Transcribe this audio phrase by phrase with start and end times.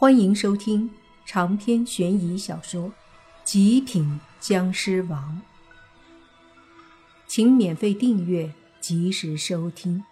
[0.00, 0.88] 欢迎收听
[1.26, 2.84] 长篇悬疑小说
[3.42, 5.42] 《极品僵尸王》，
[7.26, 10.04] 请免费订阅，及时收听。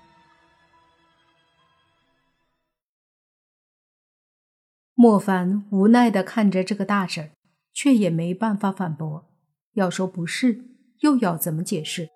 [4.97, 7.31] 莫凡无奈的看着这个大婶，
[7.73, 9.31] 却也没办法反驳。
[9.75, 10.65] 要说不是，
[11.03, 12.09] 又要怎么解释？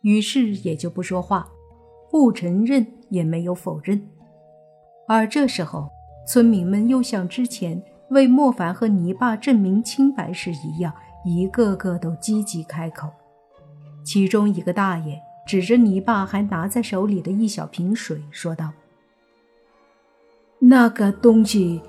[0.00, 1.50] 于是也就不说话，
[2.10, 4.08] 不承认也没有否认。
[5.06, 5.97] 而这时候。
[6.28, 10.92] 村民们又像之前为莫凡和泥巴证明清白时一样，
[11.24, 13.08] 一个个都积极开口。
[14.04, 18.70] 其中一个大爷指着泥巴还拿在手里的一小瓶水，说道
[20.60, 21.80] ：“那个东西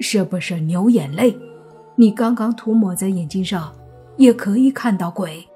[0.00, 1.38] 是不是牛眼泪？
[1.94, 3.72] 你刚刚涂抹在眼睛上，
[4.16, 5.46] 也可以看到鬼。”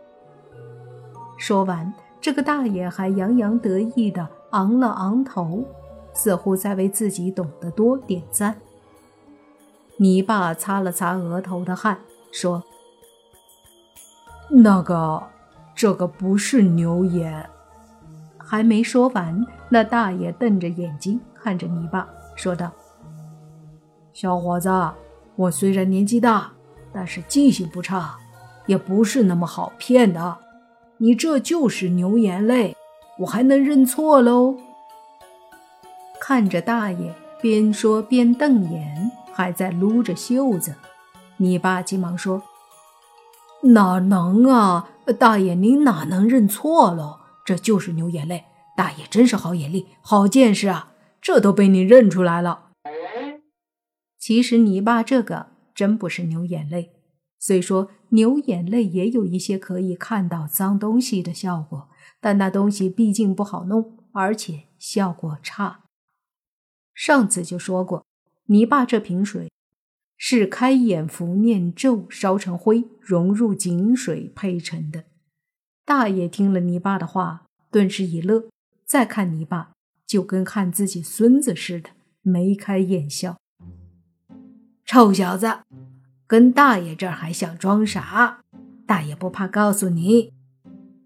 [1.36, 5.64] 说完，这个大爷还洋洋得意地昂了昂头。
[6.12, 8.56] 似乎在为自己懂得多点赞。
[9.98, 11.98] 泥巴擦了擦额头的汗，
[12.32, 12.62] 说
[14.50, 15.22] ：“那个，
[15.74, 17.48] 这个不是牛眼。”
[18.36, 22.06] 还没说完，那大爷瞪着眼睛看着泥巴，
[22.36, 22.70] 说道
[24.12, 24.68] ：“小伙子，
[25.36, 26.52] 我虽然年纪大，
[26.92, 28.18] 但是记性不差，
[28.66, 30.36] 也不是那么好骗的。
[30.98, 32.76] 你这就是牛眼泪，
[33.20, 34.56] 我还能认错喽？”
[36.24, 40.76] 看着大爷边说边瞪眼，还在撸着袖子，
[41.38, 42.44] 你爸急忙说
[43.74, 47.18] ：“哪能啊，大爷您哪能认错了？
[47.44, 48.44] 这就是牛眼泪，
[48.76, 50.92] 大爷真是好眼力，好见识啊！
[51.20, 52.70] 这都被你认出来了。”
[54.16, 56.92] 其实你爸这个真不是牛眼泪，
[57.40, 61.88] 虽说牛眼泪也有一些可以看到脏东西的效果，
[62.20, 65.80] 但那东西毕竟不好弄，而且效果差。
[66.94, 68.04] 上次就说过，
[68.46, 69.50] 泥巴这瓶水
[70.16, 75.04] 是开眼符念咒烧成灰，融入井水配成的。
[75.84, 78.44] 大爷听了泥巴的话，顿时一乐，
[78.84, 79.72] 再看泥巴，
[80.06, 81.90] 就跟看自己孙子似的，
[82.22, 83.36] 眉开眼笑。
[84.84, 85.60] 臭小子，
[86.26, 88.42] 跟大爷这儿还想装傻？
[88.86, 90.32] 大爷不怕告诉你，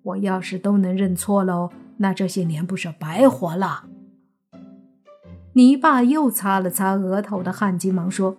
[0.03, 3.89] 我要是都能认错喽，那这些年不是白活了？
[5.57, 8.37] 泥巴又擦了擦额头的汗，急忙说：“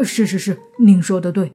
[0.00, 1.52] 是是是，您说的对。”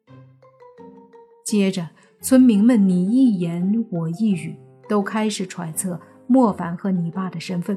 [1.43, 1.89] 接着，
[2.21, 4.55] 村民们你一言我一语，
[4.87, 7.75] 都开始揣测莫凡和泥巴的身份。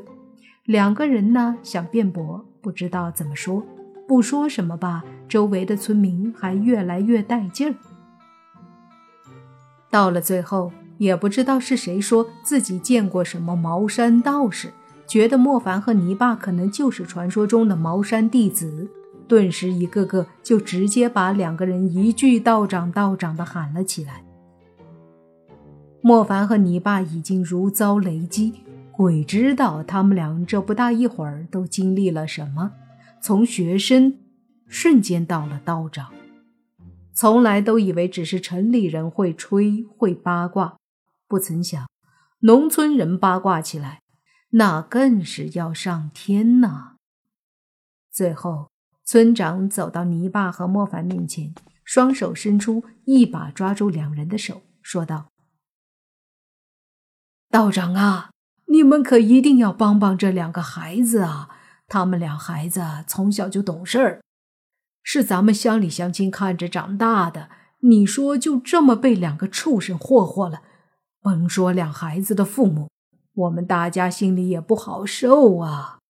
[0.66, 3.64] 两个人呢，想辩驳，不知道怎么说，
[4.06, 7.74] 不说什么吧，周围的村民还越来越带劲儿。
[9.88, 14.74] 到了最后，也不知道是谁说自己见过什么茅山道士。
[15.08, 18.88] 觉得莫凡和泥巴可能就是传说中的茅山弟子，
[19.26, 24.22] 顿时一个个就直接把两个人一句道长道长的喊了起来。
[26.02, 28.52] 莫凡和泥巴已经如遭雷击，
[28.92, 32.72] 鬼知道他们俩这不大一会儿都经历了什么，
[33.22, 34.18] 从学生
[34.66, 36.08] 瞬间到了道长。
[37.14, 40.76] 从来都以为只是城里人会吹会八卦，
[41.26, 41.88] 不曾想
[42.40, 44.00] 农村人八卦起来。
[44.50, 46.96] 那更是要上天呐！
[48.10, 48.70] 最后，
[49.04, 51.54] 村长走到泥巴和莫凡面前，
[51.84, 55.28] 双手伸出，一把抓住两人的手，说道
[57.50, 58.30] ：“道长啊，
[58.66, 61.50] 你们可一定要帮帮这两个孩子啊！
[61.86, 64.22] 他们俩孩子从小就懂事儿，
[65.02, 67.50] 是咱们乡里乡亲看着长大的。
[67.80, 70.62] 你说就这么被两个畜生霍霍了，
[71.20, 72.90] 甭说两孩子的父母。”
[73.38, 76.00] 我们大家心里也不好受啊！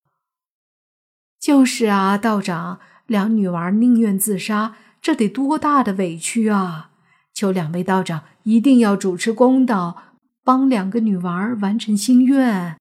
[1.38, 6.90] 就是啊，道长，两女娃宁愿自杀，这得多大的委屈啊！
[7.34, 12.78] 求两位道长一定要主持公道，帮两个女娃完成心愿。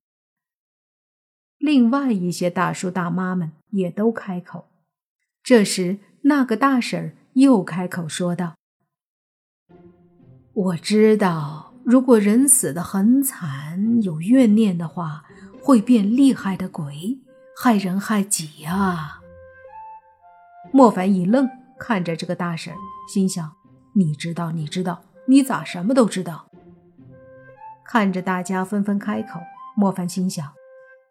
[1.58, 4.70] 另外一些大叔大妈们也都开口。
[5.44, 8.56] 这时，那个大婶又开口说道
[10.54, 15.24] ：“我知道。”如果人死得很惨，有怨念的话，
[15.62, 17.18] 会变厉害的鬼，
[17.56, 19.22] 害人害己啊！
[20.74, 21.50] 莫凡一愣，
[21.80, 22.74] 看着这个大婶，
[23.08, 23.54] 心想：
[23.94, 26.50] 你知道，你知道，你咋什么都知道？
[27.86, 29.40] 看着大家纷纷开口，
[29.78, 30.46] 莫凡心想：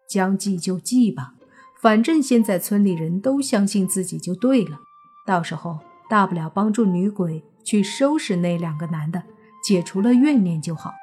[0.07, 1.33] 将计就计吧，
[1.81, 4.79] 反正现在村里人都相信自己就对了，
[5.25, 9.23] 到时候大不了帮助女鬼去收拾那两个男的。
[9.67, 10.93] 解除了怨念就好，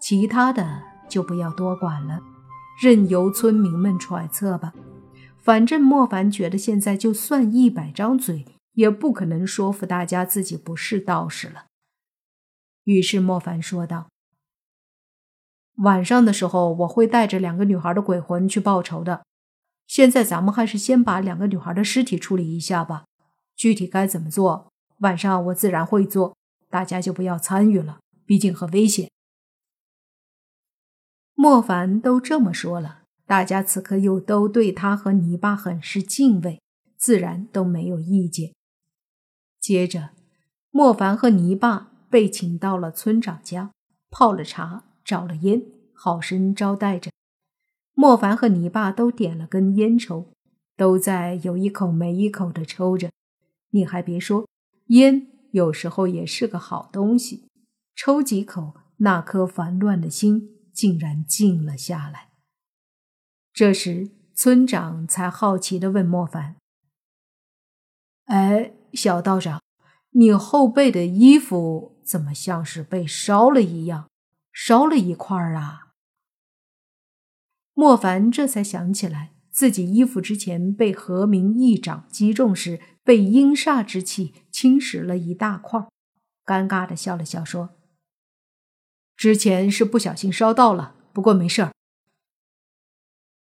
[0.00, 2.18] 其他的就不要多管了，
[2.82, 4.72] 任由村民们揣测吧。
[5.38, 11.66] 反正莫凡觉得现在就算一百张嘴，也不可能说服大家自己不是道士了。
[12.82, 14.08] 于是莫凡说道
[15.84, 19.22] ：“晚上的时候，我会带着两个女孩的鬼魂去报仇的。
[19.86, 23.04] 现在咱们还是先把两个女孩的尸体处理一下吧。
[23.54, 26.36] 具体该怎么做，晚上我自然会做，
[26.72, 29.10] 大家就不要参与了，毕竟很危险。”
[31.36, 33.00] 莫凡都这么说了。
[33.24, 36.60] 大家此刻又都对他和泥巴很是敬畏，
[36.98, 38.52] 自然都没有意见。
[39.58, 40.10] 接着，
[40.70, 43.70] 莫凡和泥巴被请到了村长家，
[44.10, 45.62] 泡了茶，找了烟，
[45.94, 47.10] 好生招待着。
[47.94, 50.32] 莫凡和泥巴都点了根烟抽，
[50.76, 53.10] 都在有一口没一口的抽着。
[53.70, 54.46] 你还别说，
[54.88, 57.48] 烟有时候也是个好东西。
[57.94, 62.30] 抽几口，那颗烦乱的心竟然静了下来。
[63.52, 66.56] 这时，村长才好奇地问莫凡
[68.24, 69.60] ：“哎，小道长，
[70.12, 74.08] 你后背的衣服怎么像是被烧了一样？
[74.52, 75.92] 烧了一块儿啊？”
[77.74, 85.86] 莫凡这才想起来，自己衣服之前被何明一掌击中时，被阴煞之气侵蚀了一大块，
[86.44, 87.70] 尴尬的笑了笑说
[89.16, 91.72] ：“之前是不小心烧到了，不过没事儿。”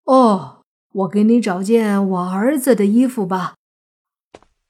[0.05, 3.55] 哦，我给你找件我儿子的衣服吧。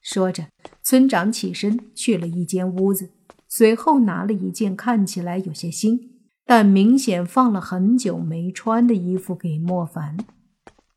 [0.00, 0.48] 说着，
[0.82, 3.10] 村长起身去了一间屋子，
[3.46, 10.16] 随后拿了一件看起来有些新，但明显放了很久没穿的衣服给莫凡。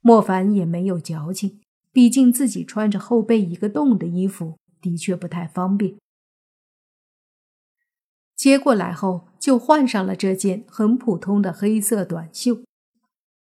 [0.02, 1.60] 莫凡也没有矫情，
[1.92, 5.98] 毕竟自己穿着后背一个洞的衣服的确不太方便。
[8.36, 12.64] 接过来后，就换上了这件很普通的黑色短袖。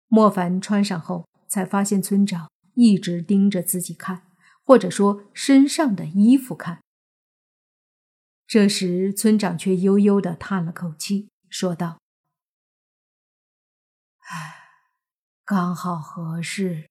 [0.07, 4.28] 莫凡穿上后，才发现村长一直盯着自己看，
[4.63, 6.84] 或者说身上的衣服看。
[8.46, 11.98] 这时，村长却悠悠的叹了口气，说道
[14.30, 14.56] ：“唉，
[15.44, 16.88] 刚好合适，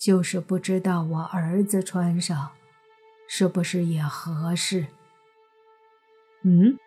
[0.00, 2.52] 就是不知道我儿子穿上，
[3.28, 4.86] 是不是也合适？”
[6.42, 6.78] 嗯，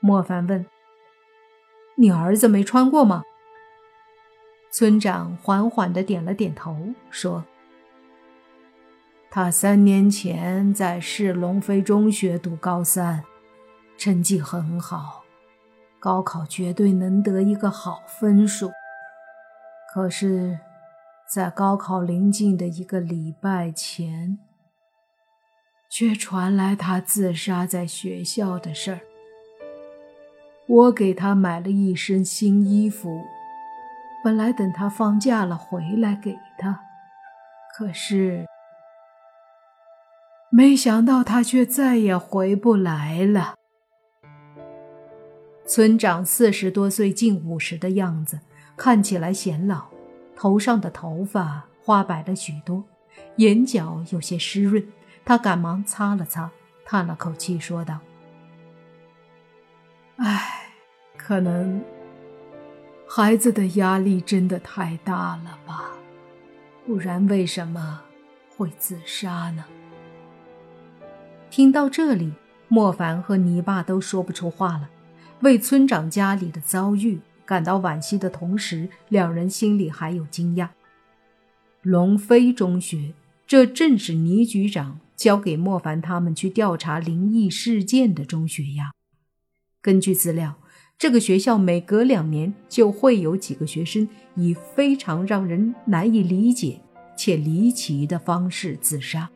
[0.00, 0.64] 莫凡问
[1.96, 3.22] ：“你儿子没穿过吗？”
[4.72, 7.44] 村长缓缓的点了点头，说
[9.30, 13.22] ：“他三年前在市龙飞中学读高三，
[13.98, 15.22] 成绩很好，
[16.00, 18.72] 高考绝对能得一个好分数。
[19.92, 20.58] 可是，
[21.34, 24.38] 在高考临近的一个礼拜前，
[25.88, 29.00] 却传来他自杀在学校的事儿。
[30.68, 33.22] 我给他买了一身新衣服。”
[34.22, 36.78] 本来等他放假了回来给他，
[37.74, 38.46] 可是
[40.50, 43.54] 没想到他却再也回不来了。
[45.66, 48.38] 村长四十多岁，近五十的样子，
[48.76, 49.86] 看起来显老，
[50.36, 52.84] 头上的头发花白了许多，
[53.36, 54.84] 眼角有些湿润。
[55.24, 56.50] 他赶忙擦了擦，
[56.84, 58.00] 叹了口气，说道
[60.18, 60.68] ：“唉，
[61.16, 61.82] 可能……”
[63.08, 65.90] 孩子的压力真的太大了吧？
[66.86, 68.02] 不然为什么
[68.56, 69.64] 会自杀呢？
[71.50, 72.32] 听到这里，
[72.66, 74.88] 莫凡和泥巴都说不出话了。
[75.42, 80.68] 为村长家里的遭遇感到惋惜的同时，两人心里还有惊讶。
[81.82, 83.12] 龙飞中学，
[83.46, 88.92] 这正是倪局长交给莫凡他们去调查灵异事件的中学呀。
[89.80, 90.58] 根据资料。
[90.98, 96.80] 这个学校每隔两年就会有几个学生以非常让人难以理解
[97.16, 99.28] 且离奇的方式自杀。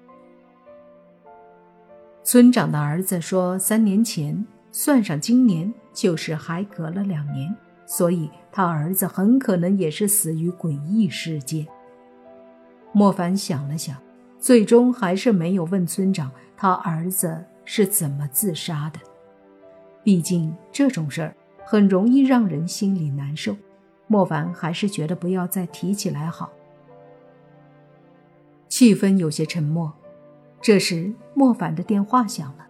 [2.23, 7.53] 村长的儿子说，三年前算上今年，就是还隔了两年，
[7.87, 11.67] 所以他儿子很可能也是死于诡异事件。
[12.93, 13.97] 莫凡想了想，
[14.39, 19.01] 最终还是没有问村长他儿子是怎么自杀的，
[20.03, 21.35] 毕竟这种事儿。
[21.69, 23.57] 很容易让人心里难受，
[24.07, 26.53] 莫凡还是觉得不要再提起来好。
[28.69, 29.93] 气氛有些沉默。
[30.61, 32.69] 这时，莫凡的电话响了，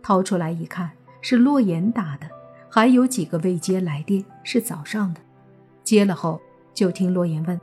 [0.00, 2.26] 掏出来一看，是洛言打的，
[2.70, 5.20] 还有几个未接来电，是早上的。
[5.82, 6.40] 接了后，
[6.74, 7.56] 就听洛言问：“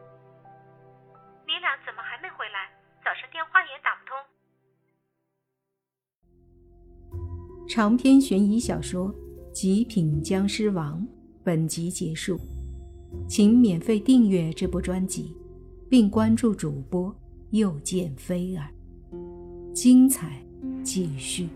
[1.45, 2.69] 你俩怎么还没回来？
[3.03, 4.15] 早上电话也打不通。”
[7.69, 9.13] 长篇悬疑小说。
[9.55, 11.07] 极品僵尸王，
[11.41, 12.37] 本集结束，
[13.25, 15.33] 请免费订阅这部专辑，
[15.89, 17.15] 并关注主播
[17.51, 18.67] 又见菲儿，
[19.73, 20.45] 精彩
[20.83, 21.47] 继续。